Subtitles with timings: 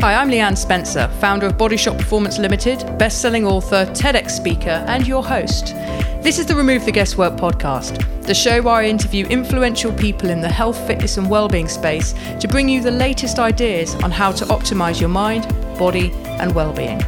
[0.00, 5.04] Hi, I'm Leanne Spencer, founder of Bodyshot Performance Limited, best selling author, TEDx speaker, and
[5.08, 5.74] your host.
[6.22, 10.40] This is the Remove the Guesswork podcast, the show where I interview influential people in
[10.40, 14.44] the health, fitness, and well-being space to bring you the latest ideas on how to
[14.44, 17.00] optimize your mind, body, and well-being.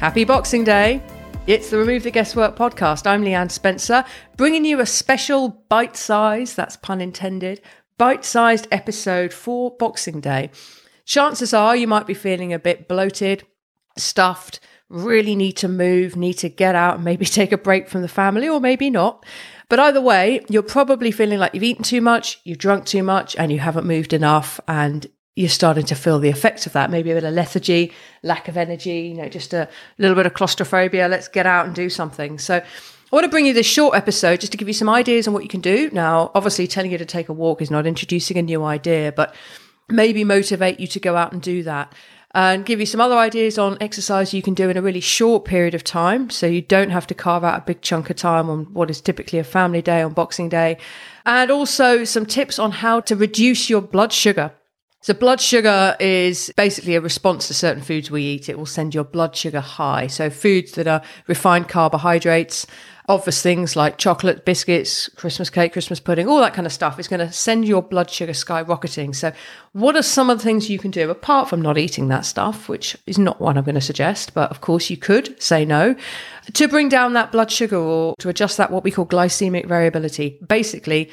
[0.00, 1.00] Happy Boxing Day!
[1.46, 3.06] It's the Remove the Guesswork podcast.
[3.06, 4.04] I'm Leanne Spencer,
[4.36, 7.60] bringing you a special bite size, that's pun intended,
[7.98, 10.50] bite sized episode for Boxing Day.
[11.04, 13.44] Chances are you might be feeling a bit bloated,
[13.96, 18.02] stuffed, really need to move, need to get out and maybe take a break from
[18.02, 19.24] the family, or maybe not.
[19.68, 23.34] But either way, you're probably feeling like you've eaten too much, you've drunk too much,
[23.36, 24.60] and you haven't moved enough.
[24.68, 26.90] And you're starting to feel the effects of that.
[26.90, 30.34] Maybe a bit of lethargy, lack of energy, you know, just a little bit of
[30.34, 31.08] claustrophobia.
[31.08, 32.38] Let's get out and do something.
[32.38, 32.62] So,
[33.12, 35.34] I want to bring you this short episode just to give you some ideas on
[35.34, 35.90] what you can do.
[35.92, 39.34] Now, obviously, telling you to take a walk is not introducing a new idea, but
[39.90, 41.92] maybe motivate you to go out and do that
[42.34, 45.44] and give you some other ideas on exercise you can do in a really short
[45.44, 46.30] period of time.
[46.30, 49.02] So you don't have to carve out a big chunk of time on what is
[49.02, 50.78] typically a family day on Boxing Day.
[51.26, 54.54] And also some tips on how to reduce your blood sugar.
[55.04, 58.48] So, blood sugar is basically a response to certain foods we eat.
[58.48, 60.06] It will send your blood sugar high.
[60.06, 62.68] So, foods that are refined carbohydrates,
[63.08, 67.08] obvious things like chocolate, biscuits, Christmas cake, Christmas pudding, all that kind of stuff is
[67.08, 69.14] going to send your blood sugar skyrocketing.
[69.14, 69.32] So,
[69.72, 72.68] what are some of the things you can do apart from not eating that stuff,
[72.68, 75.96] which is not one I'm going to suggest, but of course you could say no,
[76.52, 80.38] to bring down that blood sugar or to adjust that what we call glycemic variability?
[80.46, 81.10] Basically,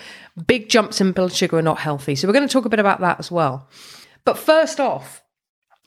[0.48, 2.16] big jumps in blood sugar are not healthy.
[2.16, 3.68] So, we're going to talk a bit about that as well.
[4.26, 5.24] But first off,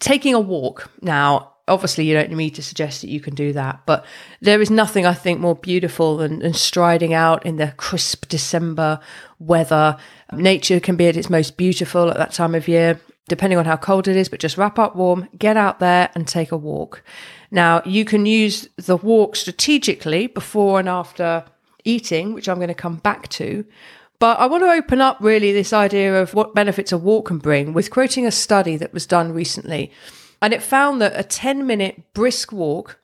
[0.01, 0.91] taking a walk.
[1.01, 4.05] Now, obviously you don't need me to suggest that you can do that but
[4.41, 8.99] there is nothing i think more beautiful than, than, striding out in the crisp december
[9.39, 9.97] weather.
[10.33, 13.77] Nature can be at its most beautiful at that time of year depending on how
[13.77, 17.03] cold it is but just wrap up warm get out there and take a walk.
[17.51, 21.45] Now you can use the walk strategically before and after
[21.85, 23.65] eating which i'm going to come back to
[24.21, 27.39] but I want to open up really this idea of what benefits a walk can
[27.39, 29.91] bring with quoting a study that was done recently
[30.43, 32.99] and it found that a 10 minute brisk walk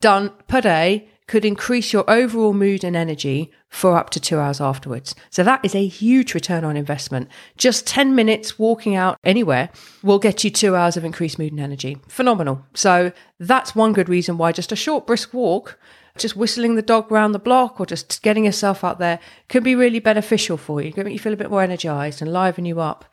[0.00, 4.60] done per day could increase your overall mood and energy for up to two hours
[4.60, 5.14] afterwards.
[5.30, 7.28] So that is a huge return on investment.
[7.56, 9.70] Just 10 minutes walking out anywhere
[10.02, 11.96] will get you two hours of increased mood and energy.
[12.08, 12.66] Phenomenal.
[12.74, 15.78] So that's one good reason why just a short brisk walk,
[16.18, 19.18] just whistling the dog around the block or just getting yourself out there
[19.48, 20.88] can be really beneficial for you.
[20.88, 23.06] It can make you feel a bit more energized and liven you up.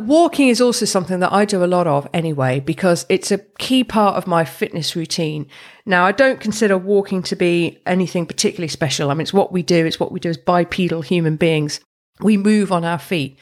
[0.00, 3.82] Walking is also something that I do a lot of anyway, because it's a key
[3.82, 5.48] part of my fitness routine.
[5.84, 9.10] Now, I don't consider walking to be anything particularly special.
[9.10, 11.80] I mean, it's what we do, it's what we do as bipedal human beings.
[12.20, 13.38] We move on our feet.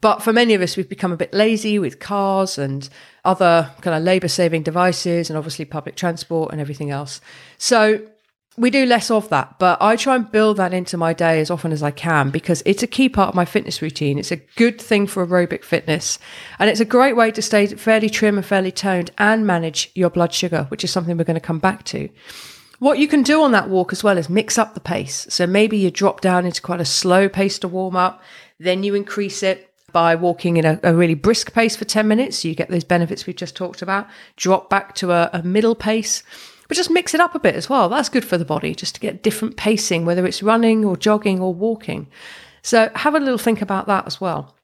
[0.00, 2.88] But for many of us, we've become a bit lazy with cars and
[3.24, 7.20] other kind of labor saving devices and obviously public transport and everything else.
[7.58, 8.06] So
[8.58, 11.50] we do less of that, but I try and build that into my day as
[11.50, 14.18] often as I can because it's a key part of my fitness routine.
[14.18, 16.18] It's a good thing for aerobic fitness,
[16.58, 20.10] and it's a great way to stay fairly trim and fairly toned and manage your
[20.10, 22.08] blood sugar, which is something we're going to come back to.
[22.80, 25.26] What you can do on that walk as well is mix up the pace.
[25.30, 28.22] So maybe you drop down into quite a slow pace to warm up,
[28.58, 32.38] then you increase it by walking in a, a, really brisk pace for 10 minutes.
[32.38, 34.06] So you get those benefits we've just talked about.
[34.36, 36.22] Drop back to a, a middle pace
[36.68, 37.88] but just mix it up a bit as well.
[37.88, 41.40] That's good for the body, just to get different pacing, whether it's running or jogging
[41.40, 42.08] or walking.
[42.62, 44.54] So have a little think about that as well.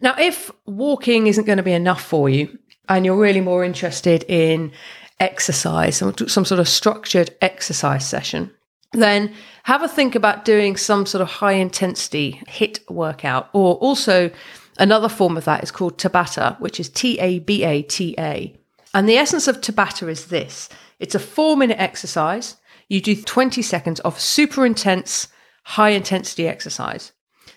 [0.00, 2.58] Now, if walking isn't going to be enough for you
[2.88, 4.72] and you're really more interested in
[5.20, 8.50] exercise, some, some sort of structured exercise session,
[8.92, 9.32] then
[9.62, 13.48] have a think about doing some sort of high intensity HIIT workout.
[13.52, 14.30] Or also,
[14.78, 18.54] another form of that is called Tabata, which is T A B A T A.
[18.92, 22.56] And the essence of Tabata is this it's a four minute exercise.
[22.88, 25.28] You do 20 seconds of super intense,
[25.64, 27.12] high intensity exercise.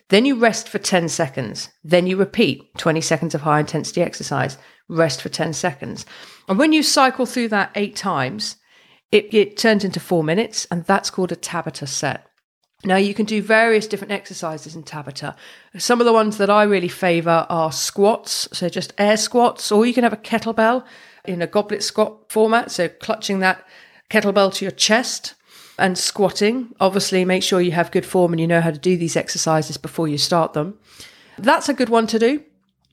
[0.10, 1.70] Then you rest for 10 seconds.
[1.84, 4.58] Then you repeat 20 seconds of high intensity exercise,
[4.88, 6.06] rest for 10 seconds.
[6.48, 8.56] And when you cycle through that eight times,
[9.12, 12.26] it, it turns into four minutes, and that's called a Tabata set.
[12.86, 15.36] Now, you can do various different exercises in Tabata.
[15.78, 19.86] Some of the ones that I really favor are squats, so just air squats, or
[19.86, 20.86] you can have a kettlebell
[21.28, 22.72] in a goblet squat format.
[22.72, 23.66] So clutching that
[24.10, 25.34] kettlebell to your chest
[25.78, 26.74] and squatting.
[26.80, 29.78] Obviously, make sure you have good form and you know how to do these exercises
[29.78, 30.78] before you start them.
[31.38, 32.44] That's a good one to do.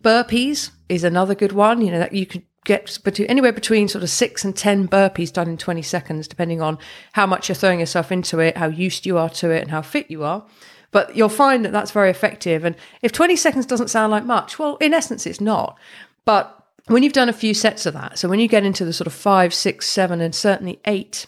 [0.02, 1.81] Burpees is another good one.
[1.81, 2.98] You know that you can get
[3.28, 6.78] anywhere between sort of six and ten burpees done in 20 seconds, depending on
[7.12, 9.82] how much you're throwing yourself into it, how used you are to it, and how
[9.82, 10.44] fit you are.
[10.90, 12.64] But you'll find that that's very effective.
[12.64, 15.78] And if 20 seconds doesn't sound like much, well, in essence, it's not.
[16.25, 18.92] But when you've done a few sets of that, so when you get into the
[18.92, 21.26] sort of five, six, seven, and certainly eight,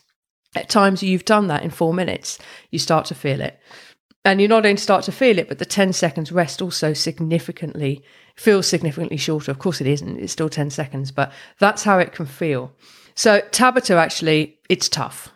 [0.54, 2.38] at times you've done that in four minutes,
[2.70, 3.58] you start to feel it.
[4.24, 8.02] And you not only start to feel it, but the 10 seconds rest also significantly
[8.34, 9.50] feels significantly shorter.
[9.50, 12.72] Of course, it isn't, it's still 10 seconds, but that's how it can feel.
[13.14, 15.32] So, Tabata actually, it's tough.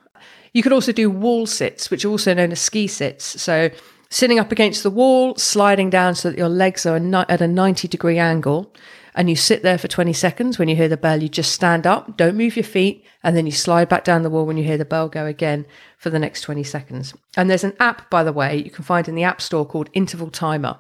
[0.52, 3.24] You could also do wall sits, which are also known as ski sits.
[3.40, 3.70] So,
[4.10, 7.88] sitting up against the wall, sliding down so that your legs are at a 90
[7.88, 8.74] degree angle,
[9.14, 10.58] and you sit there for 20 seconds.
[10.58, 13.46] When you hear the bell, you just stand up, don't move your feet, and then
[13.46, 15.66] you slide back down the wall when you hear the bell go again
[15.98, 17.14] for the next 20 seconds.
[17.36, 19.90] And there's an app, by the way, you can find in the App Store called
[19.92, 20.78] Interval Timer.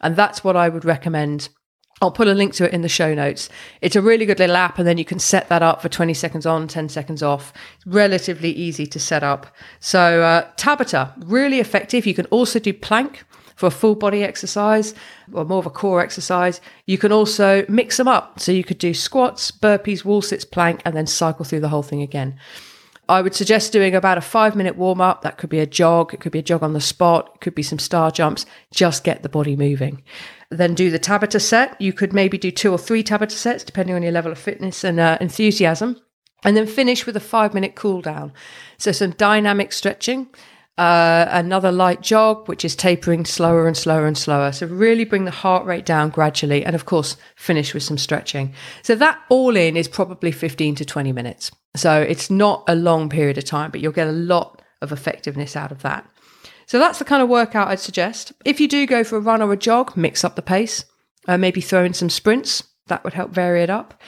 [0.00, 1.48] And that's what I would recommend
[2.00, 3.48] I'll put a link to it in the show notes.
[3.80, 6.14] It's a really good little app, and then you can set that up for 20
[6.14, 7.52] seconds on, 10 seconds off.
[7.76, 9.48] It's relatively easy to set up.
[9.80, 12.06] So, uh, Tabata, really effective.
[12.06, 13.24] You can also do plank
[13.58, 14.94] for a full body exercise
[15.32, 16.60] or more of a core exercise.
[16.86, 18.38] You can also mix them up.
[18.38, 21.82] So, you could do squats, burpees, wall sits, plank, and then cycle through the whole
[21.82, 22.38] thing again.
[23.08, 25.22] I would suggest doing about a five minute warm up.
[25.22, 27.54] That could be a jog, it could be a jog on the spot, it could
[27.54, 28.46] be some star jumps.
[28.72, 30.04] Just get the body moving.
[30.50, 31.78] Then do the Tabata set.
[31.80, 34.84] You could maybe do two or three Tabata sets, depending on your level of fitness
[34.84, 36.00] and uh, enthusiasm.
[36.44, 38.32] And then finish with a five minute cool down.
[38.76, 40.28] So, some dynamic stretching.
[40.78, 44.52] Uh, another light jog, which is tapering slower and slower and slower.
[44.52, 46.64] So, really bring the heart rate down gradually.
[46.64, 48.54] And of course, finish with some stretching.
[48.82, 51.50] So, that all in is probably 15 to 20 minutes.
[51.76, 55.56] So, it's not a long period of time, but you'll get a lot of effectiveness
[55.56, 56.08] out of that.
[56.66, 58.32] So that's the kind of workout I'd suggest.
[58.44, 60.84] If you do go for a run or a jog, mix up the pace.
[61.26, 62.62] Uh, maybe throw in some sprints.
[62.88, 64.00] That would help vary it up.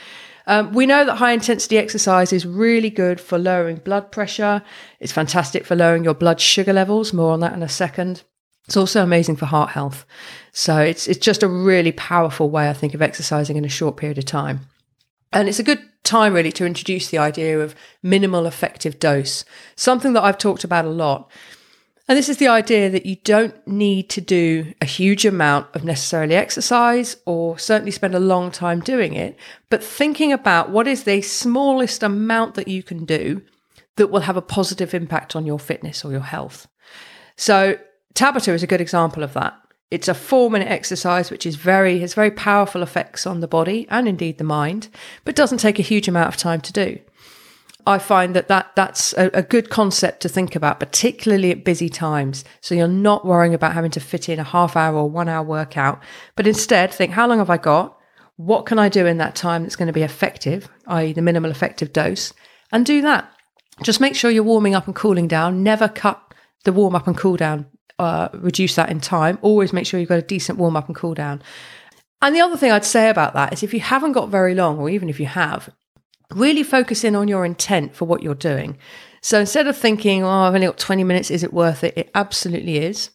[0.47, 4.63] Um, we know that high intensity exercise is really good for lowering blood pressure.
[4.99, 7.13] It's fantastic for lowering your blood sugar levels.
[7.13, 8.23] More on that in a second.
[8.67, 10.05] It's also amazing for heart health.
[10.51, 13.97] So it's it's just a really powerful way, I think, of exercising in a short
[13.97, 14.61] period of time.
[15.33, 19.45] And it's a good time really to introduce the idea of minimal effective dose,
[19.75, 21.31] something that I've talked about a lot.
[22.07, 25.83] And this is the idea that you don't need to do a huge amount of
[25.83, 29.37] necessarily exercise or certainly spend a long time doing it,
[29.69, 33.41] but thinking about what is the smallest amount that you can do
[33.95, 36.67] that will have a positive impact on your fitness or your health.
[37.35, 37.77] So,
[38.13, 39.57] Tabata is a good example of that.
[39.89, 43.87] It's a four minute exercise, which is very, has very powerful effects on the body
[43.89, 44.87] and indeed the mind,
[45.25, 46.99] but doesn't take a huge amount of time to do.
[47.87, 51.89] I find that, that that's a, a, good concept to think about, particularly at busy
[51.89, 52.43] times.
[52.61, 55.43] So you're not worrying about having to fit in a half hour or one hour
[55.43, 56.01] workout,
[56.35, 57.97] but instead think, how long have I got?
[58.35, 61.51] What can I do in that time that's going to be effective, i.e., the minimal
[61.51, 62.33] effective dose,
[62.71, 63.31] and do that.
[63.83, 65.63] Just make sure you're warming up and cooling down.
[65.63, 66.21] Never cut
[66.63, 67.65] the warm up and cool down,
[67.99, 69.39] uh, reduce that in time.
[69.41, 71.41] Always make sure you've got a decent warm up and cool down.
[72.21, 74.77] And the other thing I'd say about that is if you haven't got very long,
[74.77, 75.69] or even if you have,
[76.35, 78.77] really focus in on your intent for what you're doing.
[79.21, 81.93] So instead of thinking, oh, I've only got 20 minutes, is it worth it?
[81.95, 83.11] It absolutely is.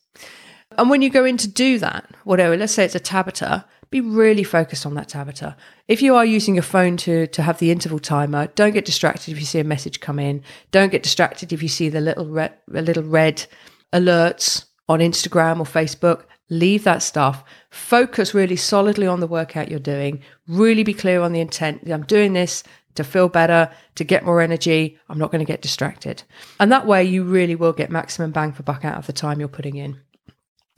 [0.79, 4.01] And when you go in to do that, whatever, let's say it's a Tabata, be
[4.01, 5.57] really focused on that Tabata.
[5.89, 9.33] If you are using your phone to, to have the interval timer, don't get distracted
[9.33, 10.43] if you see a message come in.
[10.71, 13.47] Don't get distracted if you see the little red, little red
[13.93, 16.25] alerts on Instagram or Facebook.
[16.51, 17.45] Leave that stuff.
[17.71, 20.21] Focus really solidly on the workout you're doing.
[20.47, 21.89] Really be clear on the intent.
[21.91, 22.63] I'm doing this
[22.97, 24.99] to feel better, to get more energy.
[25.09, 26.23] I'm not going to get distracted.
[26.61, 29.39] And that way, you really will get maximum bang for buck out of the time
[29.39, 30.01] you're putting in.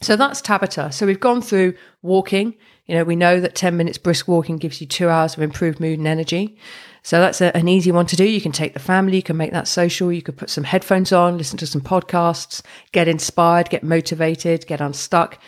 [0.00, 0.92] So that's Tabata.
[0.92, 2.54] So we've gone through walking.
[2.86, 5.80] You know, we know that 10 minutes brisk walking gives you two hours of improved
[5.80, 6.56] mood and energy.
[7.02, 8.24] So that's a, an easy one to do.
[8.24, 11.12] You can take the family, you can make that social, you could put some headphones
[11.12, 15.38] on, listen to some podcasts, get inspired, get motivated, get unstuck.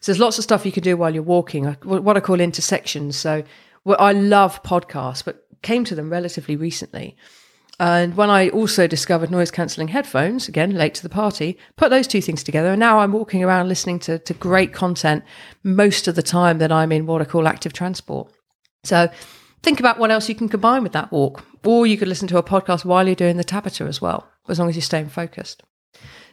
[0.00, 3.16] So there's lots of stuff you can do while you're walking, what I call intersections.
[3.16, 3.42] So
[3.88, 7.16] well, I love podcasts, but came to them relatively recently.
[7.80, 12.06] And when I also discovered noise cancelling headphones, again, late to the party, put those
[12.06, 12.68] two things together.
[12.68, 15.24] And now I'm walking around listening to, to great content
[15.62, 18.30] most of the time that I'm in what I call active transport.
[18.84, 19.08] So
[19.62, 21.42] think about what else you can combine with that walk.
[21.64, 24.58] Or you could listen to a podcast while you're doing the Tabata as well, as
[24.58, 25.62] long as you're staying focused.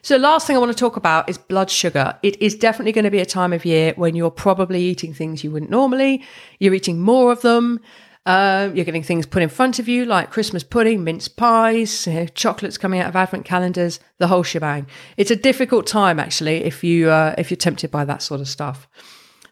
[0.06, 2.16] So, the last thing I want to talk about is blood sugar.
[2.22, 5.44] It is definitely going to be a time of year when you're probably eating things
[5.44, 6.24] you wouldn't normally.
[6.60, 7.80] You're eating more of them.
[8.28, 12.14] Um, you're getting things put in front of you like Christmas pudding, mince pies, you
[12.14, 14.86] know, chocolates coming out of advent calendars, the whole shebang.
[15.18, 18.48] It's a difficult time actually if you uh, if you're tempted by that sort of
[18.48, 18.88] stuff.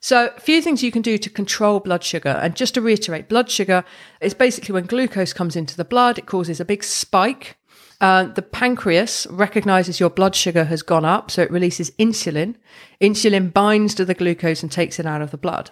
[0.01, 2.37] So, a few things you can do to control blood sugar.
[2.43, 3.83] And just to reiterate, blood sugar
[4.21, 7.57] is basically when glucose comes into the blood, it causes a big spike
[8.03, 12.53] Uh, the pancreas recognizes your blood sugar has gone up, so it releases insulin.
[12.99, 15.71] Insulin binds to the glucose and takes it out of the blood.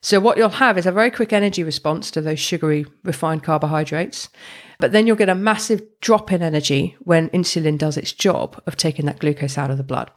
[0.00, 4.28] So, what you'll have is a very quick energy response to those sugary refined carbohydrates.
[4.80, 8.76] But then you'll get a massive drop in energy when insulin does its job of
[8.76, 10.10] taking that glucose out of the blood.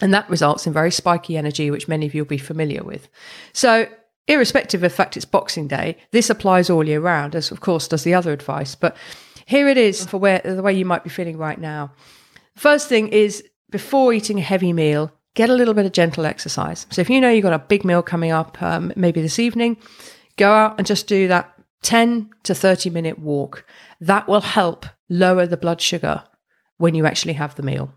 [0.00, 3.08] And that results in very spiky energy, which many of you will be familiar with.
[3.52, 3.88] So,
[4.28, 7.88] irrespective of the fact it's Boxing Day, this applies all year round, as of course
[7.88, 8.76] does the other advice.
[8.76, 8.96] But
[9.48, 11.90] here it is for where the way you might be feeling right now.
[12.54, 16.86] First thing is before eating a heavy meal, get a little bit of gentle exercise.
[16.90, 19.78] So if you know you've got a big meal coming up, um, maybe this evening,
[20.36, 21.50] go out and just do that
[21.80, 23.64] 10 to 30 minute walk.
[24.02, 26.24] That will help lower the blood sugar
[26.76, 27.94] when you actually have the meal.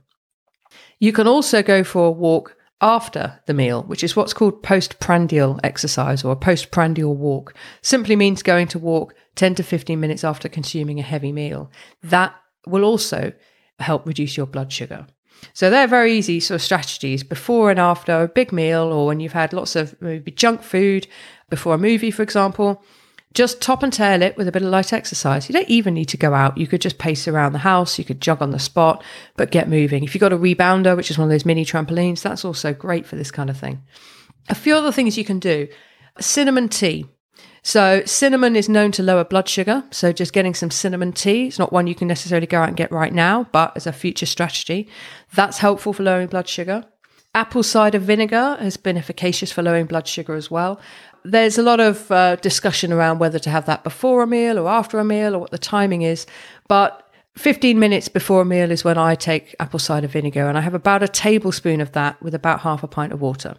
[0.99, 5.59] You can also go for a walk after the meal, which is what's called postprandial
[5.63, 7.53] exercise or a postprandial walk.
[7.81, 11.71] Simply means going to walk 10 to 15 minutes after consuming a heavy meal.
[12.03, 12.35] That
[12.65, 13.33] will also
[13.79, 15.07] help reduce your blood sugar.
[15.53, 19.19] So they're very easy sort of strategies before and after a big meal or when
[19.19, 21.07] you've had lots of maybe junk food
[21.49, 22.83] before a movie, for example.
[23.33, 25.47] Just top and tail it with a bit of light exercise.
[25.47, 26.57] You don't even need to go out.
[26.57, 27.97] You could just pace around the house.
[27.97, 29.03] You could jog on the spot,
[29.37, 30.03] but get moving.
[30.03, 33.05] If you've got a rebounder, which is one of those mini trampolines, that's also great
[33.05, 33.81] for this kind of thing.
[34.49, 35.67] A few other things you can do
[36.19, 37.05] cinnamon tea.
[37.63, 39.83] So, cinnamon is known to lower blood sugar.
[39.91, 42.77] So, just getting some cinnamon tea, it's not one you can necessarily go out and
[42.77, 44.89] get right now, but as a future strategy,
[45.33, 46.85] that's helpful for lowering blood sugar.
[47.33, 50.81] Apple cider vinegar has been efficacious for lowering blood sugar as well.
[51.23, 54.67] There's a lot of uh, discussion around whether to have that before a meal or
[54.67, 56.25] after a meal or what the timing is,
[56.67, 60.61] but 15 minutes before a meal is when I take apple cider vinegar, and I
[60.61, 63.55] have about a tablespoon of that with about half a pint of water.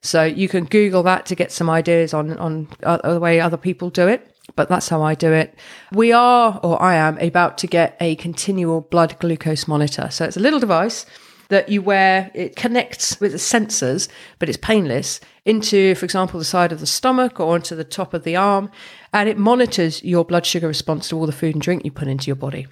[0.00, 3.56] So you can Google that to get some ideas on on uh, the way other
[3.58, 4.30] people do it.
[4.56, 5.58] But that's how I do it.
[5.90, 10.08] We are, or I am, about to get a continual blood glucose monitor.
[10.10, 11.06] So it's a little device
[11.48, 12.30] that you wear.
[12.34, 14.08] It connects with the sensors,
[14.38, 18.14] but it's painless into, for example, the side of the stomach or onto the top
[18.14, 18.70] of the arm,
[19.12, 22.08] and it monitors your blood sugar response to all the food and drink you put
[22.08, 22.66] into your body.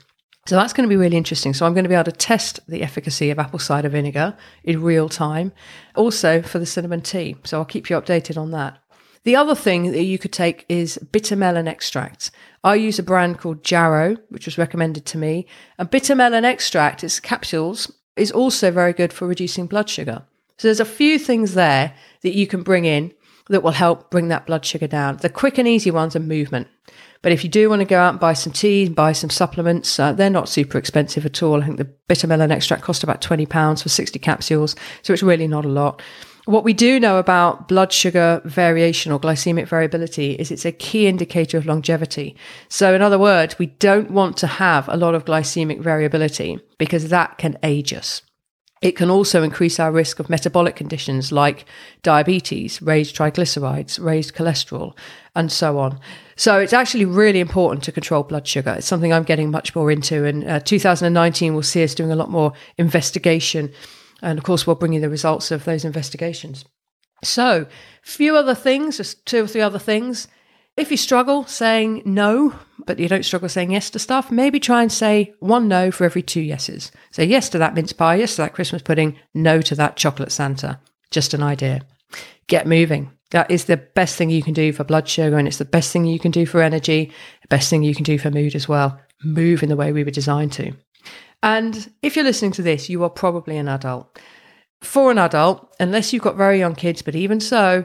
[0.47, 1.55] So that's going to be really interesting.
[1.55, 4.83] So I'm going to be able to test the efficacy of apple cider vinegar in
[4.83, 5.53] real time,
[5.95, 7.37] also for the cinnamon tea.
[7.45, 8.79] So I'll keep you updated on that.
[9.25, 12.33] The other thing that you could take is bitter melon extract.
[12.65, 15.47] I use a brand called Jarrow, which was recommended to me.
[15.79, 20.23] And bitter melon extract, is capsules, is also very good for reducing blood sugar.
[20.59, 23.13] So there's a few things there that you can bring in
[23.49, 25.17] that will help bring that blood sugar down.
[25.17, 26.69] The quick and easy ones are movement.
[27.23, 29.99] But if you do want to go out and buy some tea, buy some supplements,
[29.99, 31.63] uh, they're not super expensive at all.
[31.63, 34.75] I think the bitter melon extract cost about £20 for 60 capsules.
[35.03, 36.03] So it's really not a lot.
[36.45, 41.07] What we do know about blood sugar variation or glycemic variability is it's a key
[41.07, 42.35] indicator of longevity.
[42.69, 47.11] So, in other words, we don't want to have a lot of glycemic variability because
[47.11, 48.23] that can age us.
[48.81, 51.65] It can also increase our risk of metabolic conditions like
[52.03, 54.97] diabetes, raised triglycerides, raised cholesterol,
[55.37, 56.01] and so on.
[56.35, 58.75] So it's actually really important to control blood sugar.
[58.77, 60.25] It's something I'm getting much more into.
[60.25, 63.73] And uh, 2019 will see us doing a lot more investigation.
[64.23, 66.65] And of course, we'll bring you the results of those investigations.
[67.25, 67.67] So,
[68.03, 70.29] few other things, just two or three other things.
[70.77, 72.55] If you struggle saying no,
[72.87, 76.05] but you don't struggle saying yes to stuff, maybe try and say one no for
[76.05, 76.91] every two yeses.
[77.11, 80.33] Say yes to that mince pie, yes to that Christmas pudding, no to that chocolate
[80.33, 80.81] Santa.
[81.11, 81.83] Just an idea.
[82.47, 83.13] Get moving.
[83.33, 85.93] That is the best thing you can do for blood sugar, and it's the best
[85.93, 87.13] thing you can do for energy,
[87.43, 88.99] the best thing you can do for mood as well.
[89.25, 90.73] Move in the way we were designed to.
[91.43, 94.19] And if you're listening to this, you are probably an adult.
[94.81, 97.85] For an adult, unless you've got very young kids, but even so,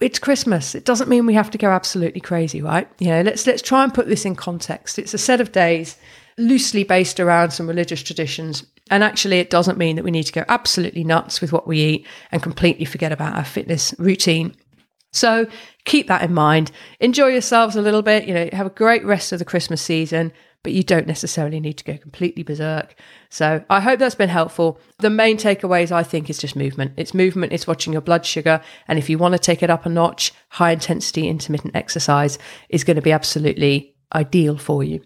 [0.00, 0.74] it's Christmas.
[0.74, 2.88] It doesn't mean we have to go absolutely crazy, right?
[2.98, 4.98] You know, let's let's try and put this in context.
[4.98, 5.96] It's a set of days
[6.38, 8.66] loosely based around some religious traditions.
[8.90, 11.80] And actually, it doesn't mean that we need to go absolutely nuts with what we
[11.80, 14.54] eat and completely forget about our fitness routine.
[15.12, 15.46] So
[15.86, 16.70] keep that in mind.
[17.00, 18.28] Enjoy yourselves a little bit.
[18.28, 20.32] You know, have a great rest of the Christmas season
[20.66, 22.96] but you don't necessarily need to go completely berserk.
[23.28, 24.80] So I hope that's been helpful.
[24.98, 26.94] The main takeaways, I think, is just movement.
[26.96, 28.60] It's movement, it's watching your blood sugar.
[28.88, 32.36] And if you want to take it up a notch, high intensity intermittent exercise
[32.68, 35.02] is going to be absolutely ideal for you.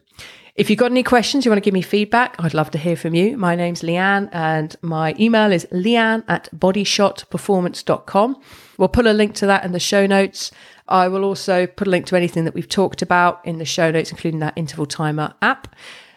[0.56, 2.96] If you've got any questions, you want to give me feedback, I'd love to hear
[2.96, 3.36] from you.
[3.36, 8.40] My name's Leanne and my email is leanne at bodyshotperformance.com.
[8.76, 10.50] We'll put a link to that in the show notes.
[10.88, 13.90] I will also put a link to anything that we've talked about in the show
[13.90, 15.76] notes, including that interval timer app.